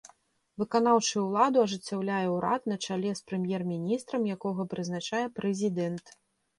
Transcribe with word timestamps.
Выканаўчую 0.61 1.21
ўладу 1.25 1.57
ажыццяўляе 1.65 2.23
ўрад 2.37 2.61
на 2.73 2.79
чале 2.85 3.13
з 3.23 3.31
прэм'ер-міністрам, 3.31 4.21
якога 4.41 4.61
прызначае 4.77 5.25
прэзідэнт. 5.41 6.05